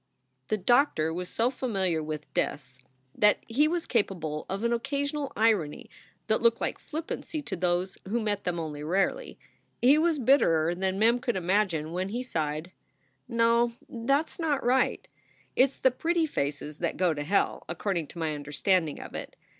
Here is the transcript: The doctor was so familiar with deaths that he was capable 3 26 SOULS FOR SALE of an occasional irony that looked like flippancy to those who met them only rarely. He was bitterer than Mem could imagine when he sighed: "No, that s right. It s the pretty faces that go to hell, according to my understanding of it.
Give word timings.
The 0.47 0.57
doctor 0.57 1.13
was 1.13 1.29
so 1.29 1.51
familiar 1.51 2.01
with 2.01 2.33
deaths 2.33 2.79
that 3.13 3.43
he 3.47 3.67
was 3.67 3.85
capable 3.85 4.45
3 4.45 4.45
26 4.47 4.47
SOULS 4.47 4.47
FOR 4.47 4.55
SALE 4.55 4.65
of 4.65 4.65
an 4.65 4.73
occasional 4.73 5.33
irony 5.35 5.89
that 6.25 6.41
looked 6.41 6.59
like 6.59 6.79
flippancy 6.79 7.43
to 7.43 7.55
those 7.55 7.99
who 8.07 8.19
met 8.19 8.43
them 8.43 8.59
only 8.59 8.83
rarely. 8.83 9.37
He 9.79 9.99
was 9.99 10.17
bitterer 10.17 10.73
than 10.73 10.97
Mem 10.97 11.19
could 11.19 11.35
imagine 11.35 11.91
when 11.91 12.09
he 12.09 12.23
sighed: 12.23 12.71
"No, 13.27 13.73
that 13.87 14.29
s 14.29 14.39
right. 14.39 15.07
It 15.55 15.63
s 15.69 15.77
the 15.77 15.91
pretty 15.91 16.25
faces 16.25 16.77
that 16.77 16.97
go 16.97 17.13
to 17.13 17.21
hell, 17.23 17.63
according 17.69 18.07
to 18.07 18.17
my 18.17 18.33
understanding 18.33 18.99
of 18.99 19.13
it. 19.13 19.35